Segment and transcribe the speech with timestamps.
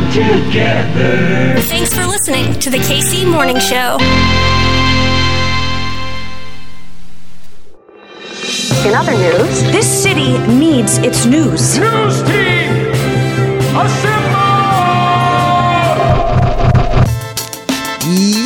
[0.00, 1.60] come together.
[1.62, 3.98] Thanks for listening to the KC Morning Show.
[8.86, 11.78] In other news, This city needs its news.
[11.78, 12.88] News team,
[13.76, 14.40] assemble!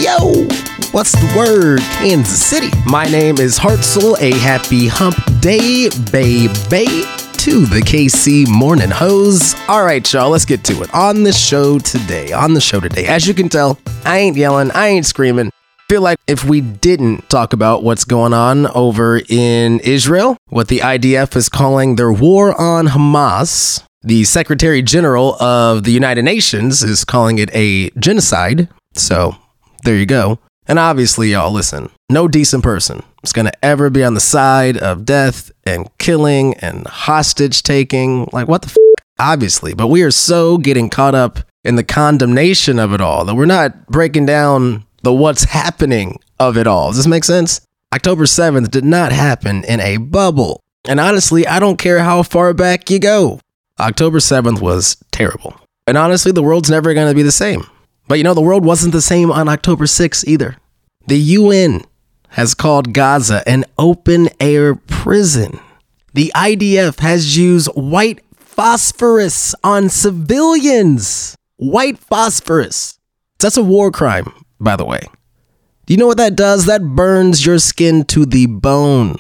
[0.02, 0.46] Yo!
[0.93, 2.71] What's the word, Kansas City?
[2.86, 4.16] My name is Hartzell.
[4.21, 7.05] A happy hump day, baby,
[7.45, 9.54] to the KC Morning Hose.
[9.68, 10.95] All right, y'all, let's get to it.
[10.95, 14.70] On the show today, on the show today, as you can tell, I ain't yelling,
[14.70, 15.50] I ain't screaming.
[15.91, 20.78] Feel like if we didn't talk about what's going on over in Israel, what the
[20.78, 27.05] IDF is calling their war on Hamas, the Secretary General of the United Nations is
[27.05, 28.70] calling it a genocide.
[28.95, 29.36] So
[29.83, 30.38] there you go.
[30.66, 34.78] And obviously, y'all, listen, no decent person is going to ever be on the side
[34.78, 38.28] of death and killing and hostage taking.
[38.32, 38.77] Like, what the f?
[39.18, 39.74] Obviously.
[39.74, 43.47] But we are so getting caught up in the condemnation of it all that we're
[43.47, 46.89] not breaking down the what's happening of it all.
[46.89, 47.61] Does this make sense?
[47.92, 50.61] October 7th did not happen in a bubble.
[50.86, 53.41] And honestly, I don't care how far back you go.
[53.78, 55.58] October 7th was terrible.
[55.86, 57.64] And honestly, the world's never going to be the same.
[58.08, 60.56] But you know, the world wasn't the same on October 6th either.
[61.06, 61.83] The UN
[62.34, 65.60] has called Gaza an open air prison.
[66.14, 71.36] The IDF has used white phosphorus on civilians.
[71.56, 72.98] White phosphorus.
[73.38, 75.00] That's a war crime, by the way.
[75.86, 76.66] Do you know what that does?
[76.66, 79.16] That burns your skin to the bone.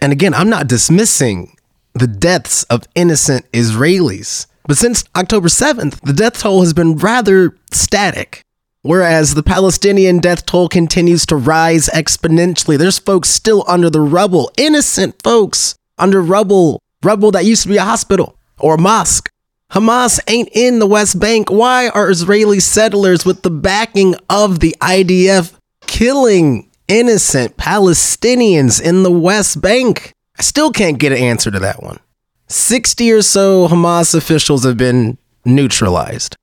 [0.00, 1.56] And again, I'm not dismissing
[1.94, 4.46] the deaths of innocent Israelis.
[4.66, 8.42] But since October 7th, the death toll has been rather static.
[8.82, 12.76] Whereas the Palestinian death toll continues to rise exponentially.
[12.76, 17.76] There's folks still under the rubble, innocent folks under rubble, rubble that used to be
[17.76, 19.30] a hospital or a mosque.
[19.70, 21.48] Hamas ain't in the West Bank.
[21.48, 25.52] Why are Israeli settlers with the backing of the IDF
[25.86, 30.12] killing innocent Palestinians in the West Bank?
[30.38, 32.00] I still can't get an answer to that one.
[32.48, 36.36] 60 or so Hamas officials have been neutralized.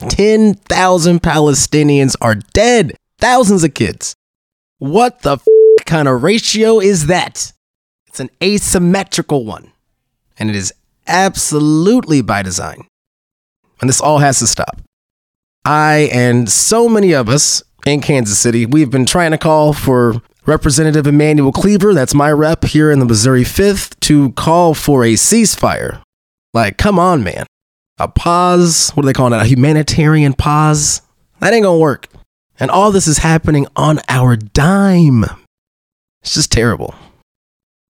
[0.00, 2.96] 10,000 Palestinians are dead.
[3.18, 4.14] Thousands of kids.
[4.78, 5.46] What the f-
[5.86, 7.52] kind of ratio is that?
[8.06, 9.72] It's an asymmetrical one.
[10.38, 10.72] And it is
[11.06, 12.86] absolutely by design.
[13.80, 14.80] And this all has to stop.
[15.64, 20.22] I and so many of us in Kansas City, we've been trying to call for
[20.46, 25.14] Representative Emmanuel Cleaver, that's my rep here in the Missouri 5th, to call for a
[25.14, 26.00] ceasefire.
[26.54, 27.46] Like, come on, man.
[27.98, 29.40] A pause, what do they call it?
[29.40, 31.00] A humanitarian pause?
[31.40, 32.08] That ain't gonna work.
[32.60, 35.24] And all this is happening on our dime.
[36.22, 36.94] It's just terrible.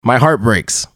[0.04, 0.88] My heart breaks.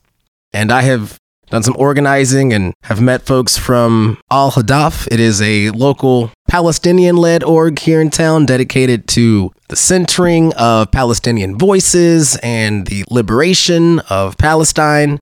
[0.53, 1.17] And I have
[1.49, 5.07] done some organizing and have met folks from Al Hadaf.
[5.11, 10.91] It is a local Palestinian led org here in town dedicated to the centering of
[10.91, 15.19] Palestinian voices and the liberation of Palestine.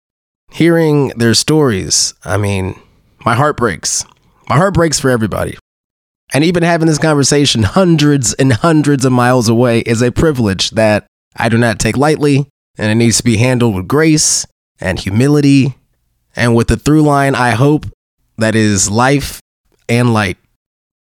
[0.51, 2.79] Hearing their stories, I mean,
[3.25, 4.05] my heart breaks.
[4.49, 5.57] My heart breaks for everybody.
[6.33, 11.05] And even having this conversation hundreds and hundreds of miles away is a privilege that
[11.35, 12.47] I do not take lightly,
[12.77, 14.45] and it needs to be handled with grace
[14.79, 15.75] and humility
[16.35, 17.85] and with the through line, I hope
[18.37, 19.39] that is life
[19.87, 20.37] and light.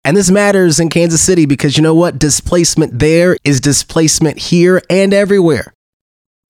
[0.03, 2.19] And this matters in Kansas City because you know what?
[2.19, 5.73] Displacement there is displacement here and everywhere.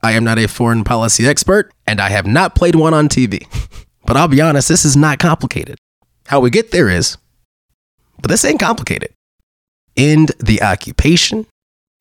[0.02, 3.46] I am not a foreign policy expert, and I have not played one on TV.
[4.06, 5.78] But I'll be honest, this is not complicated.
[6.28, 7.18] How we get there is,
[8.22, 9.14] but this ain't complicated.
[9.98, 11.46] End the occupation,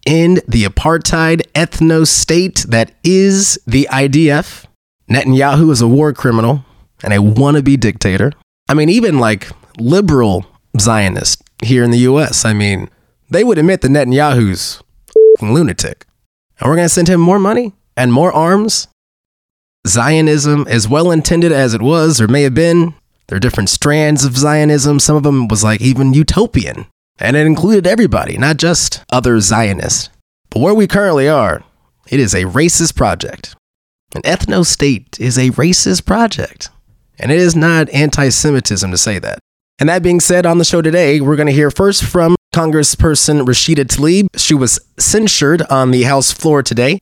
[0.07, 4.67] end the apartheid ethno state that is the IDF.
[5.11, 6.65] Netanyahu is a war criminal
[7.03, 8.33] and a wannabe dictator.
[8.69, 10.47] I mean, even like liberal
[10.79, 12.89] Zionists here in the US, I mean,
[13.29, 14.83] they would admit that Netanyahu's
[15.41, 16.07] lunatic.
[16.59, 18.89] And we're going to send him more money and more arms.
[19.87, 22.95] Zionism, as well intended as it was or may have been,
[23.27, 24.99] there are different strands of Zionism.
[25.01, 26.87] Some of them was like even utopian,
[27.19, 30.11] and it included everybody, not just other Zionists.
[30.51, 31.63] But where we currently are,
[32.09, 33.55] it is a racist project.
[34.15, 36.69] An ethno state is a racist project.
[37.19, 39.39] And it is not anti Semitism to say that.
[39.79, 43.45] And that being said, on the show today, we're going to hear first from Congressperson
[43.47, 44.27] Rashida Tlaib.
[44.37, 46.99] She was censured on the House floor today.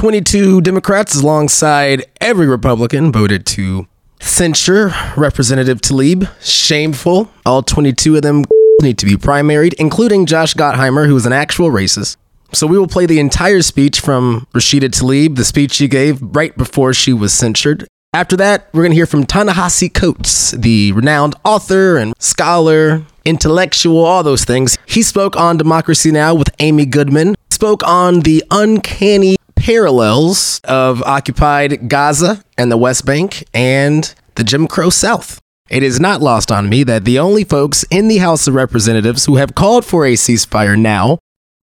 [0.00, 3.86] 22 Democrats, alongside every Republican, voted to
[4.18, 6.26] censure Representative Tlaib.
[6.42, 7.30] Shameful.
[7.44, 8.46] All 22 of them
[8.80, 12.16] need to be primaried, including Josh Gottheimer, who is an actual racist.
[12.54, 16.56] So we will play the entire speech from Rashida Tlaib, the speech she gave right
[16.56, 17.86] before she was censured.
[18.14, 24.02] After that, we're going to hear from Ta-Nehisi Coates, the renowned author and scholar, intellectual,
[24.02, 24.78] all those things.
[24.86, 26.34] He spoke on Democracy Now!
[26.34, 29.36] with Amy Goodman, spoke on the uncanny
[29.70, 35.40] parallels of occupied Gaza and the West Bank and the Jim Crow South.
[35.68, 39.26] It is not lost on me that the only folks in the House of Representatives
[39.26, 41.20] who have called for a ceasefire now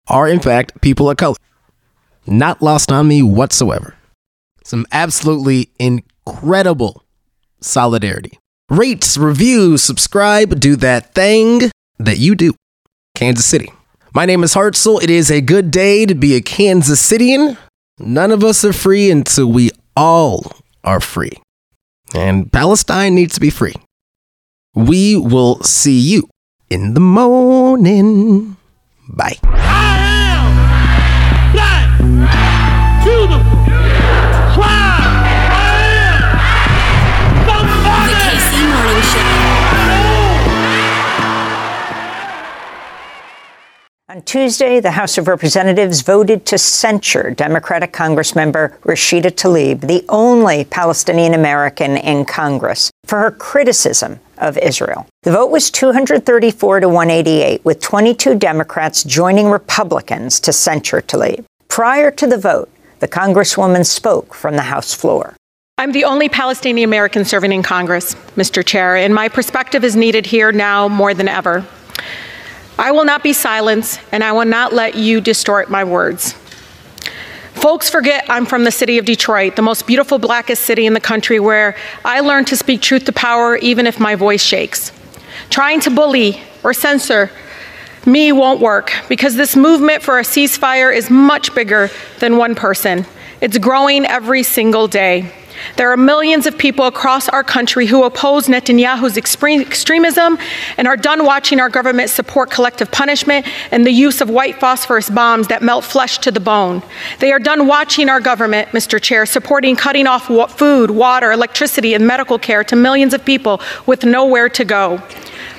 [0.08, 1.36] are, in fact, people of color.
[2.28, 3.96] Not lost on me whatsoever.
[4.64, 7.04] Some absolutely incredible
[7.60, 8.38] solidarity.
[8.70, 12.54] Rates, review, subscribe, do that thing that you do.
[13.16, 13.72] Kansas City.
[14.14, 15.02] My name is Hartzell.
[15.02, 17.58] It is a good day to be a Kansas Citian.
[18.00, 20.52] None of us are free until we all
[20.84, 21.32] are free.
[22.14, 23.76] And Palestine needs to be free.
[24.74, 26.28] We will see you
[26.70, 28.58] in the morning.
[29.10, 29.85] Bye.
[44.16, 50.64] On Tuesday, the House of Representatives voted to censure Democratic Congressmember Rashida Tlaib, the only
[50.64, 55.06] Palestinian American in Congress, for her criticism of Israel.
[55.24, 61.44] The vote was 234 to 188, with 22 Democrats joining Republicans to censure Tlaib.
[61.68, 62.70] Prior to the vote,
[63.00, 65.36] the Congresswoman spoke from the House floor.
[65.78, 68.66] I'm the only Palestinian American serving in Congress, Mr.
[68.66, 71.66] Chair, and my perspective is needed here now more than ever.
[72.78, 76.34] I will not be silenced, and I will not let you distort my words.
[77.54, 81.00] Folks forget I'm from the city of Detroit, the most beautiful, blackest city in the
[81.00, 84.92] country, where I learned to speak truth to power even if my voice shakes.
[85.50, 87.32] Trying to bully or censor
[88.06, 91.90] me won't work because this movement for a ceasefire is much bigger
[92.20, 93.06] than one person.
[93.42, 95.32] It's growing every single day.
[95.78, 100.38] There are millions of people across our country who oppose Netanyahu's extremism
[100.78, 105.10] and are done watching our government support collective punishment and the use of white phosphorus
[105.10, 106.82] bombs that melt flesh to the bone.
[107.20, 109.02] They are done watching our government, Mr.
[109.02, 114.04] Chair, supporting cutting off food, water, electricity, and medical care to millions of people with
[114.04, 115.02] nowhere to go.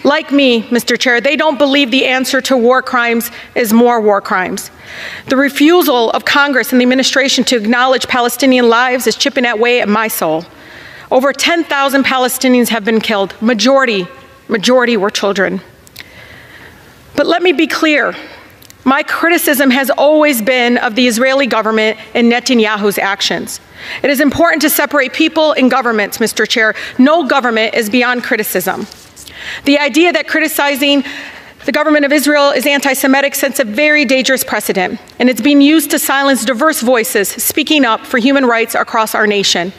[0.05, 0.99] Like me, Mr.
[0.99, 4.71] Chair, they don't believe the answer to war crimes is more war crimes.
[5.27, 9.89] The refusal of Congress and the administration to acknowledge Palestinian lives is chipping away at
[9.89, 10.45] my soul.
[11.11, 13.35] Over 10,000 Palestinians have been killed.
[13.41, 14.07] Majority,
[14.49, 15.61] majority were children.
[17.15, 18.15] But let me be clear.
[18.85, 23.61] My criticism has always been of the Israeli government and Netanyahu's actions.
[24.03, 26.49] It is important to separate people and governments, Mr.
[26.49, 26.75] Chair.
[26.99, 28.87] No government is beyond criticism.
[29.65, 31.05] The idea that criticizing
[31.65, 35.61] the government of Israel is anti Semitic sets a very dangerous precedent, and it's being
[35.61, 39.73] used to silence diverse voices speaking up for human rights across our nation.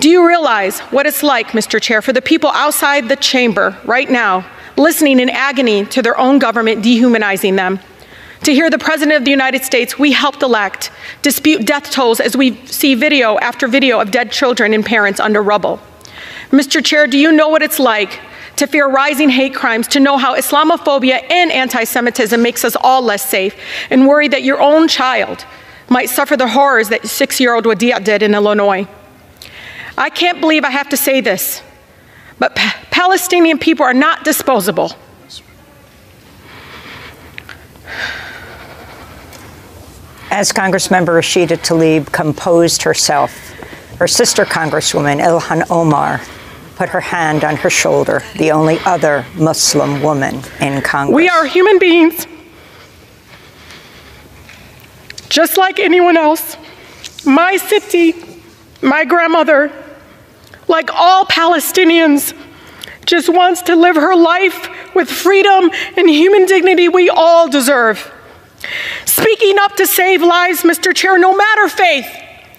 [0.00, 1.80] Do you realize what it's like, Mr.
[1.80, 4.44] Chair, for the people outside the chamber right now,
[4.76, 7.80] listening in agony to their own government dehumanizing them?
[8.44, 10.90] To hear the President of the United States, we helped elect,
[11.22, 15.42] dispute death tolls as we see video after video of dead children and parents under
[15.42, 15.80] rubble.
[16.50, 16.84] Mr.
[16.84, 18.20] Chair, do you know what it's like
[18.56, 23.02] to fear rising hate crimes, to know how Islamophobia and anti Semitism makes us all
[23.02, 23.56] less safe,
[23.90, 25.44] and worry that your own child
[25.88, 28.86] might suffer the horrors that six year old Wadea did in Illinois?
[29.96, 31.62] I can't believe I have to say this,
[32.38, 34.92] but pa- Palestinian people are not disposable.
[40.30, 43.50] As Congressmember Rashida Tlaib composed herself,
[43.98, 46.22] her sister Congresswoman Ilhan Omar
[46.82, 51.14] put her hand on her shoulder, the only other Muslim woman in Congress.
[51.14, 52.26] We are human beings,
[55.28, 56.56] just like anyone else.
[57.24, 58.14] My city,
[58.80, 59.70] my grandmother,
[60.66, 62.36] like all Palestinians,
[63.06, 68.12] just wants to live her life with freedom and human dignity we all deserve.
[69.04, 70.92] Speaking up to save lives, Mr.
[70.92, 72.08] Chair, no matter faith,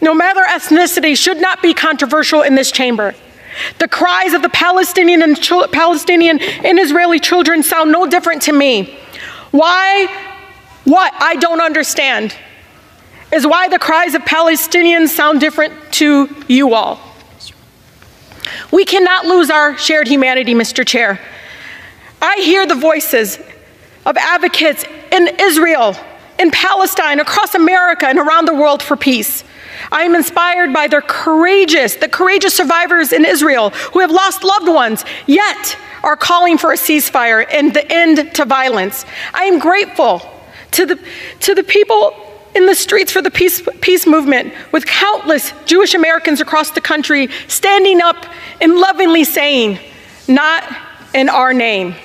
[0.01, 3.13] no matter ethnicity, should not be controversial in this chamber.
[3.79, 5.39] The cries of the Palestinian and,
[5.71, 8.97] Palestinian and Israeli children sound no different to me.
[9.51, 10.07] Why?
[10.85, 12.35] What I don't understand
[13.31, 16.99] is why the cries of Palestinians sound different to you all.
[18.71, 20.85] We cannot lose our shared humanity, Mr.
[20.85, 21.19] Chair.
[22.21, 23.39] I hear the voices
[24.05, 25.95] of advocates in Israel,
[26.43, 29.43] in Palestine, across America, and around the world for peace.
[29.91, 34.67] I am inspired by their courageous, the courageous survivors in Israel who have lost loved
[34.67, 39.05] ones, yet are calling for a ceasefire and the end to violence.
[39.33, 40.21] I am grateful
[40.71, 40.99] to the,
[41.39, 42.13] to the people
[42.53, 47.29] in the streets for the peace, peace movement with countless Jewish Americans across the country
[47.47, 48.25] standing up
[48.59, 49.79] and lovingly saying,
[50.27, 50.63] Not
[51.13, 51.95] in our name.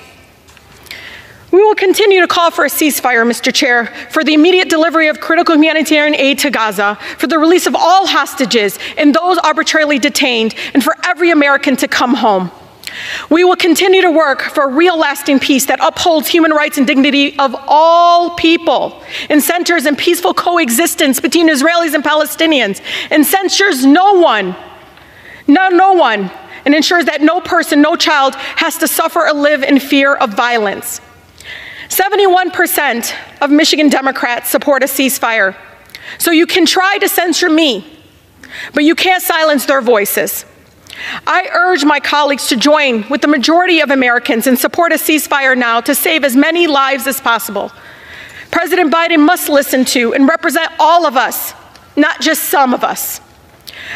[1.51, 3.53] We will continue to call for a ceasefire, Mr.
[3.53, 7.75] Chair, for the immediate delivery of critical humanitarian aid to Gaza, for the release of
[7.75, 12.51] all hostages and those arbitrarily detained, and for every American to come home.
[13.29, 16.85] We will continue to work for a real lasting peace that upholds human rights and
[16.85, 23.85] dignity of all people and centers in peaceful coexistence between Israelis and Palestinians and censures
[23.85, 24.55] no one,
[25.47, 26.31] no, no one,
[26.65, 30.33] and ensures that no person, no child has to suffer or live in fear of
[30.33, 31.01] violence.
[31.89, 35.55] 71% of Michigan Democrats support a ceasefire.
[36.17, 37.85] So you can try to censure me,
[38.73, 40.45] but you can't silence their voices.
[41.25, 45.57] I urge my colleagues to join with the majority of Americans and support a ceasefire
[45.57, 47.71] now to save as many lives as possible.
[48.51, 51.53] President Biden must listen to and represent all of us,
[51.95, 53.21] not just some of us.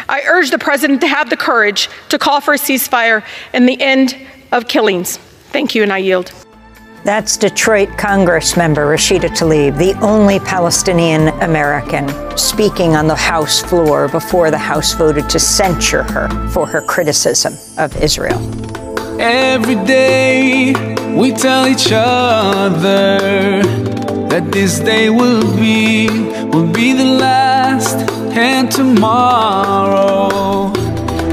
[0.07, 3.79] I urge the president to have the courage to call for a ceasefire and the
[3.81, 4.15] end
[4.51, 5.17] of killings.
[5.17, 6.31] Thank you, and I yield.
[7.03, 12.07] That's Detroit Congress member Rashida Tlaib, the only Palestinian American,
[12.37, 17.55] speaking on the House floor before the House voted to censure her for her criticism
[17.77, 18.39] of Israel.
[19.19, 20.71] Every day
[21.13, 23.19] we tell each other
[24.29, 26.07] that this day will be
[26.53, 27.97] will be the last
[28.31, 30.29] and tomorrow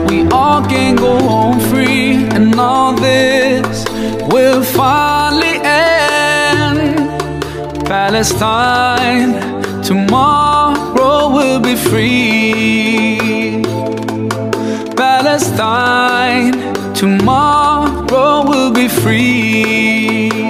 [0.09, 3.85] we all can go home free and all this
[4.33, 5.20] will end.
[8.11, 9.39] Palestine,
[9.85, 13.63] tomorrow will be free.
[14.97, 20.50] Palestine, tomorrow will be free.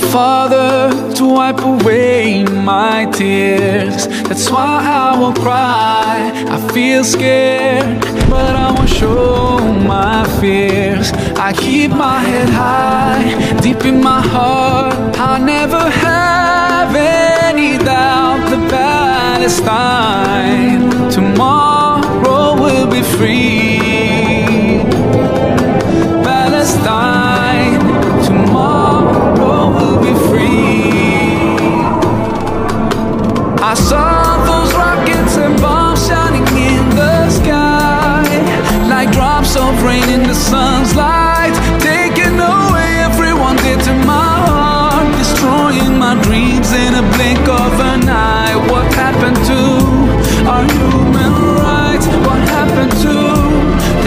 [0.00, 4.06] Father to wipe away my tears.
[4.28, 6.32] That's why I won't cry.
[6.54, 8.00] I feel scared,
[8.30, 9.58] but I won't show
[9.94, 11.12] my fears.
[11.36, 15.18] I keep my head high, deep in my heart.
[15.18, 19.87] I never have any doubt that Palestine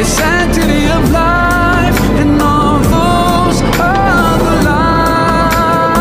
[0.02, 5.94] the sanctity of life and all those other lives?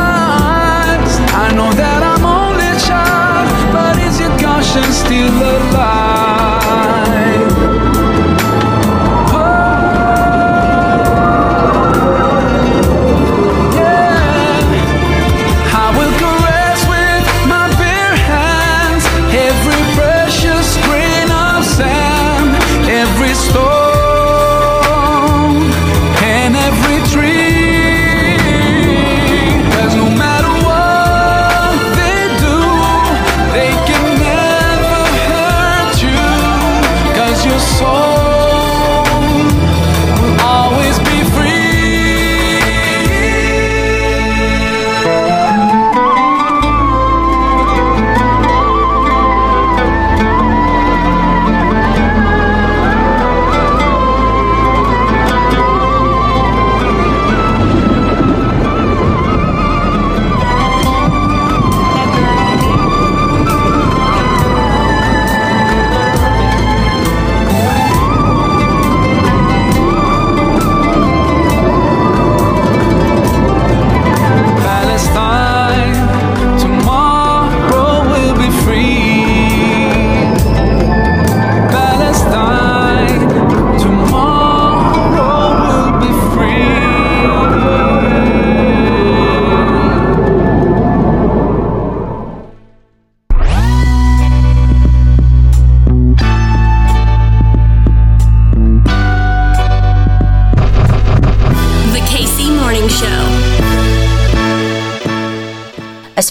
[1.44, 5.89] I know that I'm only child, but is your conscience still alive?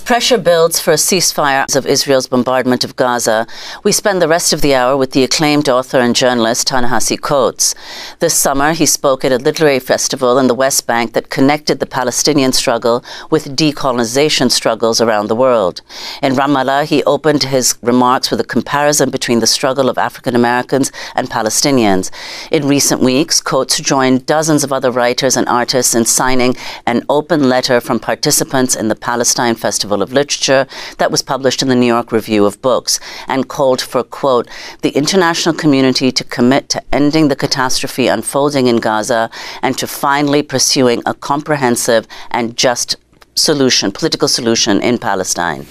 [0.10, 3.46] Pressure builds for a ceasefire of Israel's bombardment of Gaza,
[3.84, 7.76] we spend the rest of the hour with the acclaimed author and journalist Ta-Nehisi Coates.
[8.20, 11.86] This summer, he spoke at a literary festival in the West Bank that connected the
[11.86, 15.82] Palestinian struggle with decolonization struggles around the world.
[16.22, 20.92] In Ramallah, he opened his remarks with a comparison between the struggle of African Americans
[21.16, 22.12] and Palestinians.
[22.52, 27.48] In recent weeks, Coates joined dozens of other writers and artists in signing an open
[27.48, 31.88] letter from participants in the Palestine Festival of Literature that was published in the New
[31.88, 33.00] York Review of Books
[33.30, 34.50] and called for, quote,
[34.82, 39.30] the international community to commit to ending the catastrophe unfolding in Gaza
[39.62, 42.98] and to finally pursuing a comprehensive and just
[43.36, 45.66] solution, political solution in Palestine.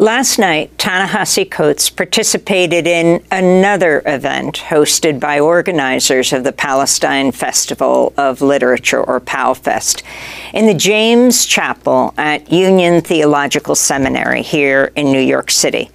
[0.00, 8.12] Last night, Ta-Nehisi Coates participated in another event hosted by organizers of the Palestine Festival
[8.16, 10.04] of Literature, or PALFest,
[10.54, 15.90] in the James Chapel at Union Theological Seminary here in New York City.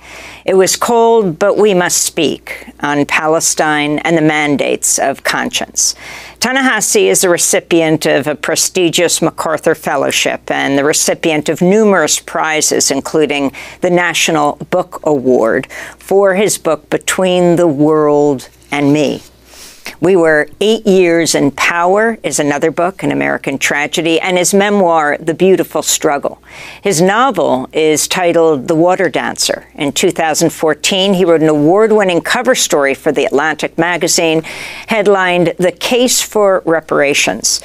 [0.45, 5.95] It was called But We Must Speak on Palestine and the Mandates of Conscience.
[6.41, 12.91] Ta-Nehisi is a recipient of a prestigious MacArthur Fellowship and the recipient of numerous prizes,
[12.91, 19.21] including the National Book Award for his book Between the World and Me.
[19.99, 25.17] We Were Eight Years in Power is another book, an American tragedy, and his memoir,
[25.19, 26.41] The Beautiful Struggle.
[26.81, 29.67] His novel is titled The Water Dancer.
[29.75, 34.43] In 2014, he wrote an award winning cover story for The Atlantic magazine,
[34.87, 37.61] headlined The Case for Reparations.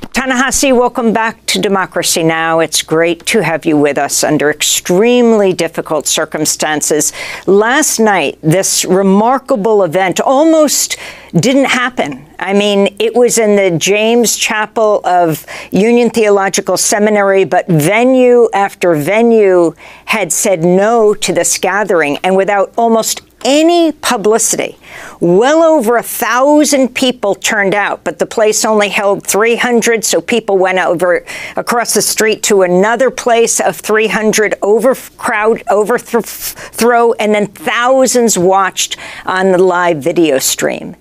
[0.00, 2.60] Ta-Nehisi, welcome back to Democracy Now!
[2.60, 7.12] It's great to have you with us under extremely difficult circumstances.
[7.46, 10.96] Last night, this remarkable event almost
[11.32, 12.26] didn't happen.
[12.38, 18.94] I mean, it was in the James Chapel of Union Theological Seminary, but venue after
[18.94, 19.74] venue
[20.06, 24.78] had said no to this gathering, and without almost any publicity.
[25.20, 30.58] Well over a thousand people turned out, but the place only held 300, so people
[30.58, 31.24] went over
[31.56, 39.52] across the street to another place of 300, overcrowd, overthrow, and then thousands watched on
[39.52, 40.96] the live video stream.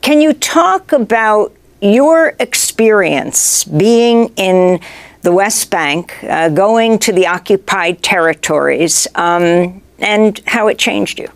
[0.00, 4.80] Can you talk about your experience being in
[5.22, 11.28] the West Bank, uh, going to the occupied territories, um, and how it changed you?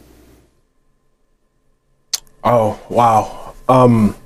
[2.45, 3.55] Oh, wow.
[3.69, 4.17] Um,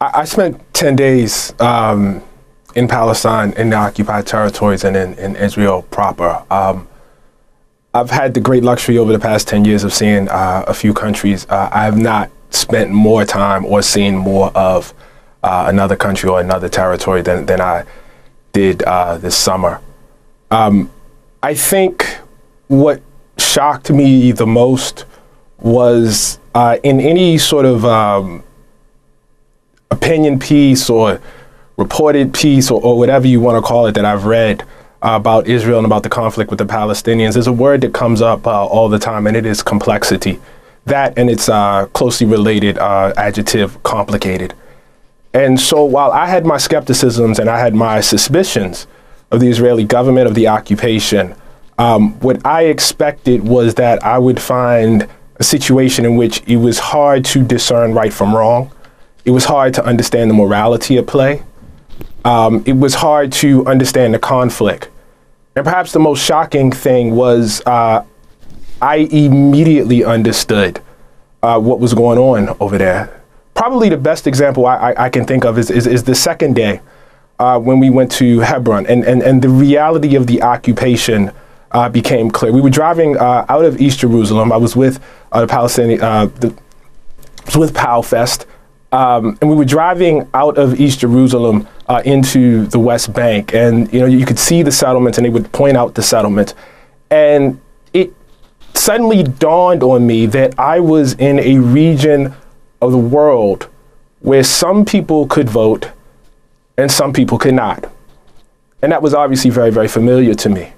[0.00, 2.22] I, I, spent 10 days um,
[2.74, 6.44] in Palestine, in the occupied territories, and in, in Israel proper.
[6.50, 6.88] Um,
[7.94, 10.92] I've had the great luxury over the past 10 years of seeing uh, a few
[10.92, 11.46] countries.
[11.48, 14.92] Uh, I have not spent more time or seen more of
[15.42, 17.84] uh, another country or another territory than, than I
[18.52, 19.80] did uh, this summer.
[20.50, 20.90] Um,
[21.42, 22.18] I think
[22.66, 23.00] what
[23.38, 25.04] shocked me the most
[25.58, 28.42] was uh, in any sort of um,
[29.90, 31.20] opinion piece or
[31.76, 34.62] reported piece or, or whatever you want to call it that I've read
[35.02, 38.22] uh, about Israel and about the conflict with the Palestinians, there's a word that comes
[38.22, 40.40] up uh, all the time, and it is complexity.
[40.86, 44.54] That and its uh, closely related uh, adjective, complicated.
[45.34, 48.86] And so while I had my skepticisms and I had my suspicions
[49.30, 51.34] of the Israeli government, of the occupation,
[51.78, 55.06] um, what I expected was that I would find
[55.38, 58.70] a situation in which it was hard to discern right from wrong.
[59.24, 61.42] It was hard to understand the morality at play.
[62.24, 64.88] Um, it was hard to understand the conflict.
[65.54, 68.04] And perhaps the most shocking thing was uh,
[68.80, 70.80] I immediately understood
[71.42, 73.22] uh, what was going on over there.
[73.54, 76.54] Probably the best example I, I, I can think of is, is, is the second
[76.54, 76.80] day
[77.38, 81.30] uh, when we went to Hebron and, and, and the reality of the occupation
[81.72, 82.52] uh, became clear.
[82.52, 84.52] We were driving uh, out of East Jerusalem.
[84.52, 85.02] I was with
[85.32, 86.54] uh, the Palestinian, uh, the,
[87.46, 88.46] was with PalFest,
[88.92, 93.92] um, and we were driving out of East Jerusalem uh, into the West Bank, and
[93.92, 96.54] you know you could see the settlements, and they would point out the settlements,
[97.10, 97.60] and
[97.92, 98.12] it
[98.74, 102.34] suddenly dawned on me that I was in a region
[102.80, 103.68] of the world
[104.20, 105.90] where some people could vote
[106.76, 107.90] and some people could not.
[108.82, 110.72] And that was obviously very, very familiar to me.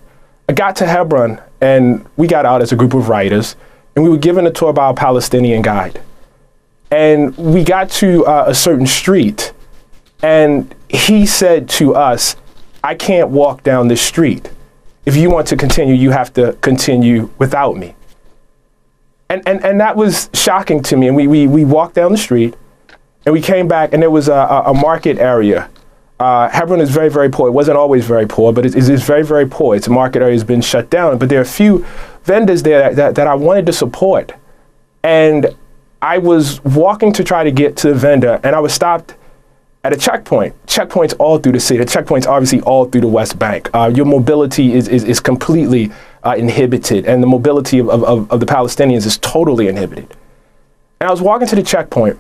[0.48, 3.54] I got to Hebron and we got out as a group of writers
[3.94, 6.00] and we were given a tour by a Palestinian guide.
[6.90, 9.52] And we got to uh, a certain street
[10.22, 12.36] and he said to us,
[12.82, 14.50] I can't walk down this street.
[15.04, 17.94] If you want to continue, you have to continue without me.
[19.28, 21.08] And, and, and that was shocking to me.
[21.08, 22.54] And we, we, we walked down the street
[23.26, 25.68] and we came back and there was a, a market area
[26.20, 27.48] Uh, Hebron is very, very poor.
[27.48, 29.76] It wasn't always very poor, but it is very, very poor.
[29.76, 31.16] Its market area has been shut down.
[31.18, 31.86] But there are a few
[32.24, 34.32] vendors there that, that, that I wanted to support.
[35.04, 35.54] And
[36.02, 39.14] I was walking to try to get to the vendor, and I was stopped
[39.84, 40.54] at a checkpoint.
[40.66, 41.78] Checkpoints all through the city.
[41.78, 43.70] The checkpoints obviously all through the West Bank.
[43.72, 45.92] Uh, your mobility is, is, is completely
[46.24, 50.16] uh, inhibited, and the mobility of, of, of the Palestinians is totally inhibited.
[51.00, 52.18] And I was walking to the checkpoint,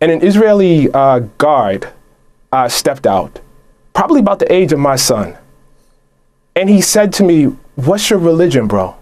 [0.00, 1.88] and an Israeli uh, guard
[2.54, 3.40] uh, stepped out,
[3.94, 5.36] probably about the age of my son.
[6.54, 8.94] And he said to me, What's your religion, bro?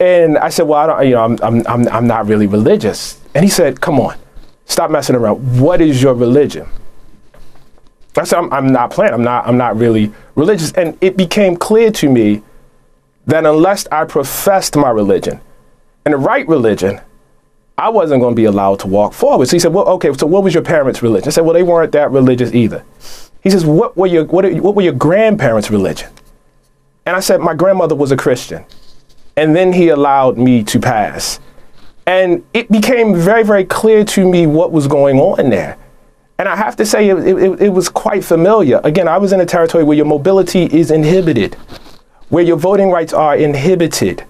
[0.00, 3.20] And I said, Well, I don't, you know, I'm, I'm, I'm, I'm not really religious.
[3.36, 4.16] And he said, Come on,
[4.64, 5.60] stop messing around.
[5.60, 6.66] What is your religion?
[8.16, 9.12] I said, I'm, I'm not playing.
[9.12, 10.72] I'm not, I'm not really religious.
[10.72, 12.42] And it became clear to me
[13.26, 15.40] that unless I professed my religion
[16.04, 17.00] and the right religion,
[17.78, 19.48] I wasn't going to be allowed to walk forward.
[19.48, 21.28] So he said, well, okay, so what was your parents' religion?
[21.28, 22.84] I said, well, they weren't that religious either.
[23.42, 26.10] He says, what were your, what, are, what were your grandparents' religion?
[27.04, 28.64] And I said, my grandmother was a Christian.
[29.36, 31.38] And then he allowed me to pass.
[32.06, 35.76] And it became very, very clear to me what was going on there.
[36.38, 38.80] And I have to say, it, it, it was quite familiar.
[38.84, 41.54] Again, I was in a territory where your mobility is inhibited,
[42.30, 44.24] where your voting rights are inhibited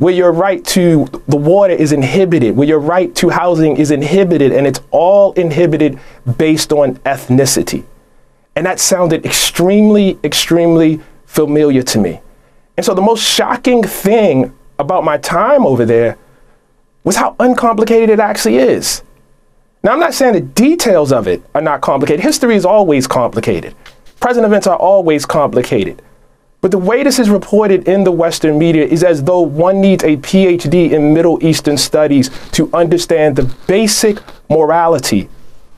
[0.00, 4.50] where your right to the water is inhibited, where your right to housing is inhibited,
[4.50, 5.98] and it's all inhibited
[6.38, 7.84] based on ethnicity.
[8.56, 12.18] And that sounded extremely, extremely familiar to me.
[12.78, 16.16] And so the most shocking thing about my time over there
[17.04, 19.02] was how uncomplicated it actually is.
[19.82, 22.24] Now, I'm not saying the details of it are not complicated.
[22.24, 23.74] History is always complicated.
[24.18, 26.00] Present events are always complicated.
[26.60, 30.04] But the way this is reported in the Western media is as though one needs
[30.04, 34.18] a PhD in Middle Eastern studies to understand the basic
[34.50, 35.28] morality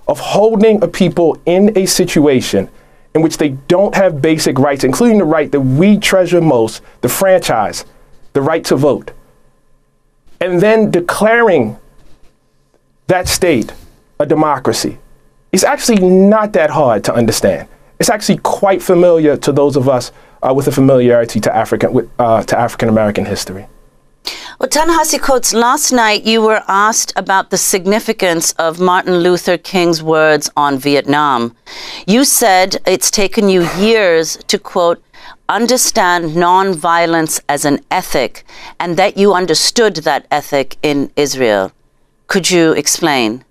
[0.09, 2.69] of holding a people in a situation
[3.15, 7.09] in which they don't have basic rights, including the right that we treasure most, the
[7.09, 7.85] franchise,
[8.33, 9.13] the right to vote,
[10.41, 11.79] and then declaring
[13.07, 13.73] that state
[14.19, 14.99] a democracy.
[15.53, 17.69] It's actually not that hard to understand.
[18.03, 20.11] It's actually quite familiar to those of us
[20.43, 23.69] uh, with a familiarity to African uh, to African American history.
[24.59, 30.03] Well, Ta-Nehisi Coates, last night you were asked about the significance of Martin Luther King's
[30.03, 31.55] words on Vietnam.
[32.05, 35.01] You said it's taken you years to, quote,
[35.49, 38.45] understand nonviolence as an ethic
[38.81, 41.71] and that you understood that ethic in Israel.
[42.27, 43.45] Could you explain?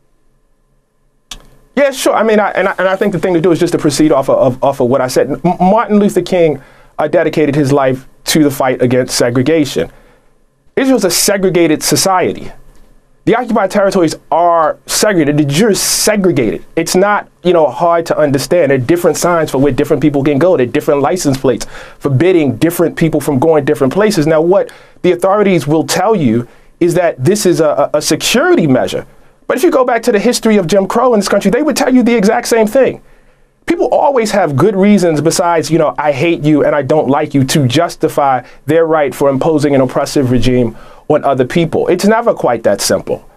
[1.75, 2.13] Yeah, sure.
[2.13, 3.79] I mean, I, and, I, and I think the thing to do is just to
[3.79, 5.29] proceed off of, off of what I said.
[5.29, 6.61] M- Martin Luther King
[6.99, 9.89] uh, dedicated his life to the fight against segregation.
[10.75, 12.51] Israel's a segregated society.
[13.23, 15.37] The occupied territories are segregated.
[15.37, 16.65] The Jews segregated.
[16.75, 18.71] It's not, you know, hard to understand.
[18.71, 20.57] There are different signs for where different people can go.
[20.57, 21.65] There are different license plates
[21.99, 24.25] forbidding different people from going different places.
[24.25, 24.71] Now, what
[25.03, 26.47] the authorities will tell you
[26.79, 29.05] is that this is a, a security measure.
[29.47, 31.61] But if you go back to the history of Jim Crow in this country, they
[31.61, 33.01] would tell you the exact same thing
[33.65, 37.33] people always have good reasons besides, you know, I hate you and I don't like
[37.33, 40.75] you to justify their right for imposing an oppressive regime
[41.07, 41.87] on other people.
[41.87, 43.27] It's never quite that simple.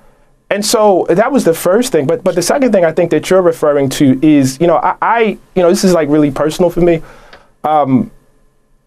[0.51, 2.07] And so that was the first thing.
[2.07, 4.97] But but the second thing I think that you're referring to is, you know, I,
[5.01, 5.21] I
[5.55, 7.03] you know, this is like really personal for me.
[7.65, 8.11] Um,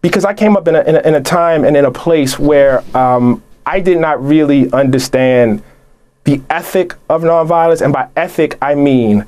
[0.00, 2.38] because I came up in a, in a, in a time and in a place
[2.38, 5.62] where um, I did not really understand
[6.28, 7.80] the ethic of nonviolence.
[7.80, 9.26] And by ethic, I mean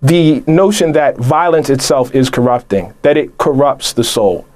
[0.00, 4.46] the notion that violence itself is corrupting, that it corrupts the soul.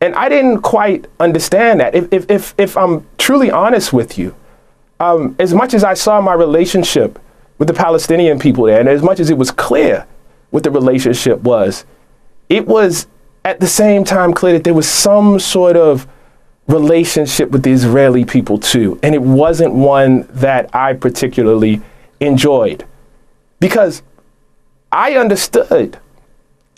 [0.00, 1.94] And I didn't quite understand that.
[1.94, 4.34] If, if, if, if I'm truly honest with you,
[4.98, 7.20] um, as much as I saw my relationship
[7.58, 10.04] with the Palestinian people there, and as much as it was clear
[10.50, 11.84] what the relationship was,
[12.48, 13.06] it was
[13.44, 16.08] at the same time clear that there was some sort of
[16.68, 18.98] relationship with the Israeli people too.
[19.02, 21.80] And it wasn't one that I particularly
[22.20, 22.84] enjoyed.
[23.60, 24.02] Because
[24.90, 25.98] I understood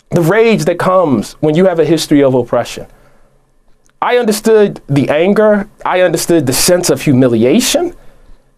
[0.09, 2.87] the rage that comes when you have a history of oppression.
[4.01, 5.69] I understood the anger.
[5.85, 7.95] I understood the sense of humiliation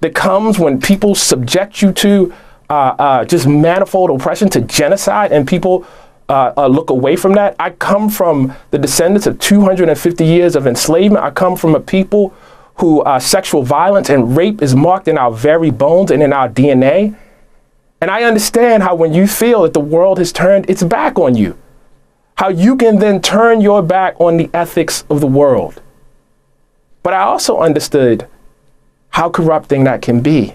[0.01, 2.33] that comes when people subject you to
[2.69, 5.85] uh, uh, just manifold oppression, to genocide, and people
[6.29, 7.55] uh, uh look away from that.
[7.59, 11.23] I come from the descendants of 250 years of enslavement.
[11.23, 12.33] I come from a people
[12.75, 16.47] who uh, sexual violence and rape is marked in our very bones and in our
[16.47, 17.15] DNA.
[17.99, 21.35] And I understand how when you feel that the world has turned its back on
[21.35, 21.57] you,
[22.35, 25.81] how you can then turn your back on the ethics of the world.
[27.01, 28.27] But I also understood
[29.09, 30.53] how corrupting that can be.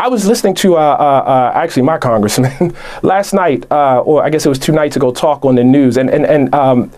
[0.00, 4.30] I was listening to uh, uh, uh, actually my congressman last night, uh, or I
[4.30, 6.92] guess it was two nights ago, talk on the news, and and and um,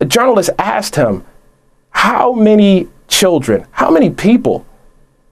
[0.00, 1.24] a journalist asked him,
[1.90, 4.66] "How many children, how many people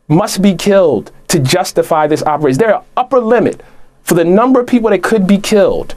[0.07, 2.53] must be killed to justify this operation?
[2.53, 3.61] Is there an upper limit
[4.05, 5.96] for the number of people that could be killed?"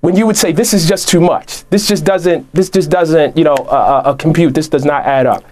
[0.00, 3.36] When you would say this is just too much, this just doesn't, this just doesn't,
[3.36, 4.54] you know, uh, uh, compute.
[4.54, 5.44] This does not add up.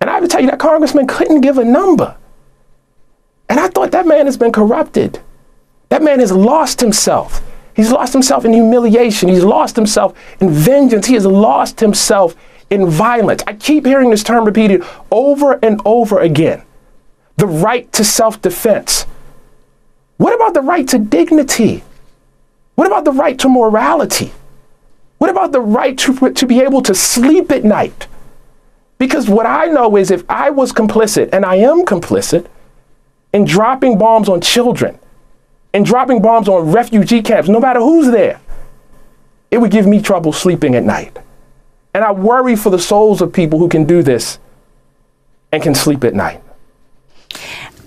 [0.00, 2.16] And I have to tell you that congressman couldn't give a number.
[3.48, 5.20] And I thought that man has been corrupted.
[5.88, 7.42] That man has lost himself.
[7.74, 9.28] He's lost himself in humiliation.
[9.28, 11.06] He's lost himself in vengeance.
[11.06, 12.36] He has lost himself
[12.70, 13.42] in violence.
[13.46, 16.62] I keep hearing this term repeated over and over again
[17.36, 19.06] the right to self defense.
[20.16, 21.82] What about the right to dignity?
[22.76, 24.32] What about the right to morality?
[25.18, 28.06] What about the right to, to be able to sleep at night?
[28.98, 32.46] Because what I know is if I was complicit, and I am complicit,
[33.34, 34.96] in dropping bombs on children
[35.74, 38.40] and dropping bombs on refugee camps, no matter who's there,
[39.50, 41.18] it would give me trouble sleeping at night.
[41.92, 44.38] And I worry for the souls of people who can do this
[45.50, 46.43] and can sleep at night.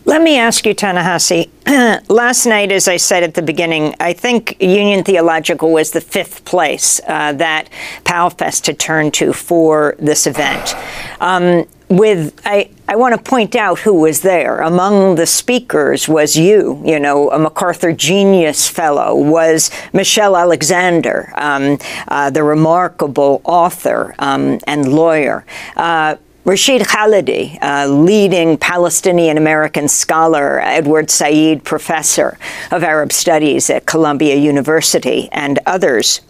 [0.08, 1.50] Let me ask you, Ta-Nehisi.
[2.10, 6.46] Last night, as I said at the beginning, I think Union Theological was the fifth
[6.46, 7.67] place uh, that
[8.06, 10.76] PALFest had turned to for this event.
[11.20, 14.62] Um, with I, I want to point out who was there.
[14.62, 21.80] Among the speakers was you, you know, a MacArthur Genius Fellow, was Michelle Alexander, um,
[22.08, 25.46] uh, the remarkable author um, and lawyer.
[25.76, 26.15] Uh,
[26.48, 32.40] Rashid Khalidi, a leading Palestinian American scholar, Edward Said Professor
[32.72, 36.22] of Arab Studies at Columbia University, and others.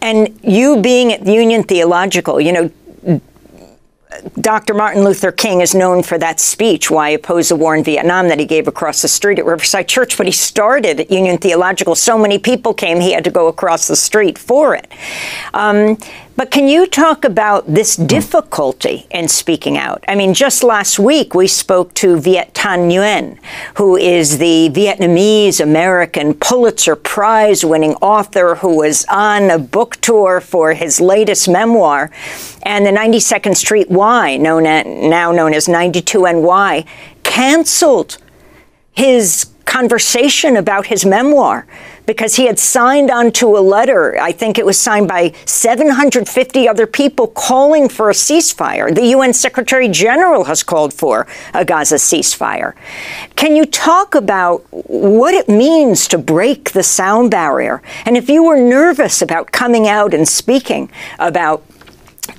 [0.00, 2.70] And you being at Union Theological, you know,
[4.40, 4.74] Dr.
[4.74, 8.38] Martin Luther King is known for that speech, Why Oppose the War in Vietnam, that
[8.38, 11.96] he gave across the street at Riverside Church, but he started at Union Theological.
[11.96, 14.86] So many people came, he had to go across the street for it.
[15.54, 15.98] Um,
[16.36, 20.02] but can you talk about this difficulty in speaking out?
[20.08, 23.38] I mean, just last week we spoke to Viet Thanh Nguyen,
[23.76, 30.40] who is the Vietnamese American Pulitzer Prize winning author who was on a book tour
[30.40, 32.10] for his latest memoir.
[32.62, 36.86] And the 92nd Street Y, known at, now known as 92NY,
[37.22, 38.18] canceled
[38.92, 41.66] his conversation about his memoir
[42.06, 44.18] because he had signed onto a letter.
[44.20, 48.94] I think it was signed by 750 other people calling for a ceasefire.
[48.94, 52.74] The UN Secretary General has called for a Gaza ceasefire.
[53.36, 57.82] Can you talk about what it means to break the sound barrier?
[58.04, 61.64] And if you were nervous about coming out and speaking about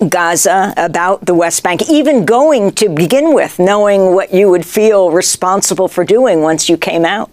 [0.10, 5.12] Gaza, about the West Bank, even going to begin with, knowing what you would feel
[5.12, 7.30] responsible for doing once you came out?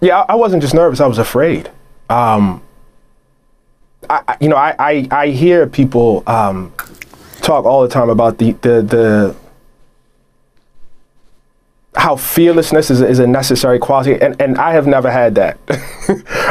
[0.00, 1.70] Yeah, I wasn't just nervous; I was afraid.
[2.08, 2.62] Um,
[4.08, 6.72] I, you know, I, I, I hear people um,
[7.42, 9.36] talk all the time about the the the
[11.96, 15.58] how fearlessness is, is a necessary quality, and, and I have never had that.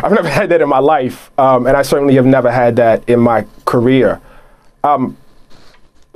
[0.04, 3.08] I've never had that in my life, um, and I certainly have never had that
[3.08, 4.22] in my career.
[4.84, 5.18] Um,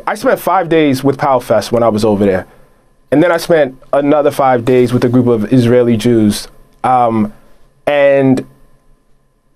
[0.06, 2.46] I spent five days with PALFest when I was over there,
[3.12, 6.48] and then I spent another five days with a group of Israeli Jews
[6.84, 7.34] um,
[7.88, 8.46] and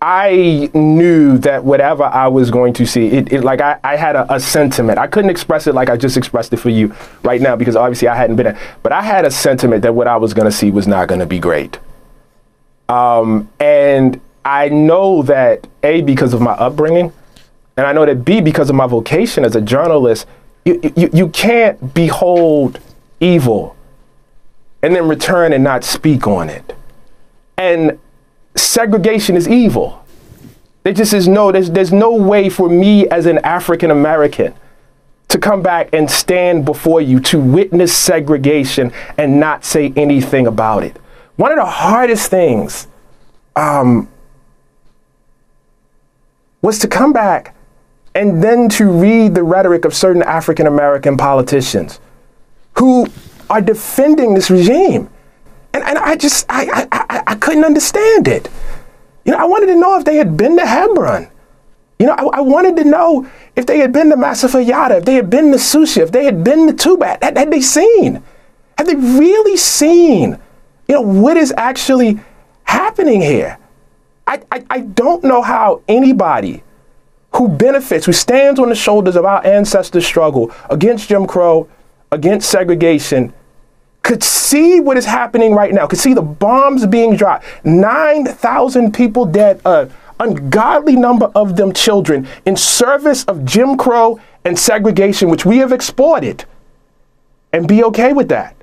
[0.01, 4.15] I knew that whatever I was going to see, it, it like I, I had
[4.15, 4.99] a, a, sentiment.
[4.99, 8.07] I couldn't express it like I just expressed it for you right now because obviously
[8.07, 8.59] I hadn't been there.
[8.83, 11.19] But I had a sentiment that what I was going to see was not going
[11.19, 11.79] to be great.
[12.89, 17.11] Um, and I know that A, because of my upbringing,
[17.75, 20.27] and I know that B, because of my vocation as a journalist,
[20.63, 22.79] you, you, you can't behold
[23.19, 23.75] evil
[24.83, 26.76] and then return and not speak on it.
[27.57, 27.99] And
[28.55, 30.03] segregation is evil.
[30.83, 34.53] There just is no, there's, there's no way for me as an African American
[35.27, 40.83] to come back and stand before you to witness segregation and not say anything about
[40.83, 40.97] it.
[41.35, 42.87] One of the hardest things
[43.55, 44.07] um,
[46.61, 47.55] was to come back
[48.15, 51.99] and then to read the rhetoric of certain African American politicians
[52.77, 53.07] who
[53.49, 55.09] are defending this regime
[55.77, 58.49] and, and I just, I, I, I couldn't understand it.
[59.25, 61.27] You know, I wanted to know if they had been to Hebron.
[61.99, 64.65] You know, I, I wanted to know if they had been to Masafer
[64.97, 67.23] if they had been to Susha, if they had been to Tubat.
[67.23, 68.23] Had, had they seen?
[68.77, 70.39] Had they really seen,
[70.87, 72.19] you know, what is actually
[72.63, 73.57] happening here?
[74.25, 76.63] I, I, I don't know how anybody
[77.35, 81.67] who benefits, who stands on the shoulders of our ancestors' struggle against Jim Crow,
[82.11, 83.33] against segregation,
[84.07, 89.25] could see what is happening right now, could see the bombs being dropped, 9,000 people
[89.25, 89.91] dead, an
[90.21, 95.73] ungodly number of them children, in service of Jim Crow and segregation, which we have
[95.73, 96.45] exported,
[97.51, 98.55] and be okay with that.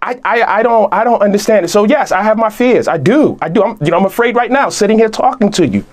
[0.00, 1.68] I, I, I don't I don't understand it.
[1.68, 2.88] So yes, I have my fears.
[2.88, 3.38] I do.
[3.40, 3.62] I do.
[3.62, 5.84] I'm, you know, I'm afraid right now, sitting here talking to you.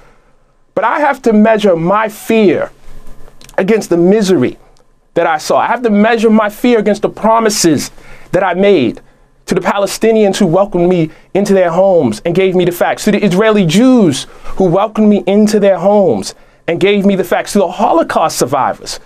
[0.73, 2.71] But I have to measure my fear
[3.57, 4.57] against the misery
[5.13, 5.57] that I saw.
[5.57, 7.91] I have to measure my fear against the promises
[8.31, 9.01] that I made
[9.45, 13.11] to the Palestinians who welcomed me into their homes and gave me the facts, to
[13.11, 16.35] the Israeli Jews who welcomed me into their homes
[16.67, 18.99] and gave me the facts, to the Holocaust survivors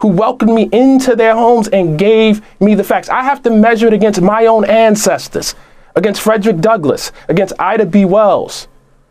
[0.00, 3.08] who welcomed me into their homes and gave me the facts.
[3.08, 5.54] I have to measure it against my own ancestors,
[5.94, 8.04] against Frederick Douglass, against Ida B.
[8.04, 8.68] Wells,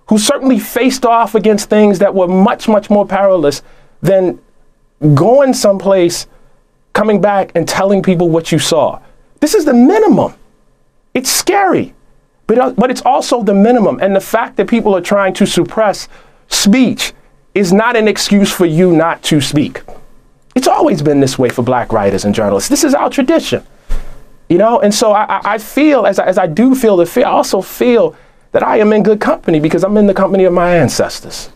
[0.10, 3.64] who certainly faced off against things that were much, much more perilous
[4.02, 4.40] than
[5.16, 6.28] going someplace,
[6.94, 9.00] coming back, and telling people what you saw.
[9.40, 10.34] This is the minimum.
[11.14, 11.94] It's scary,
[12.48, 14.00] but, uh, but it's also the minimum.
[14.02, 16.08] And the fact that people are trying to suppress
[16.48, 17.14] speech
[17.54, 19.82] is not an excuse for you not to speak.
[20.56, 22.70] It's always been this way for black writers and journalists.
[22.70, 23.66] This is our tradition.
[24.50, 27.26] You know, and so I, I feel, as I, as I do feel the fear,
[27.26, 28.16] I also feel
[28.52, 31.50] that I am in good company because I'm in the company of my ancestors.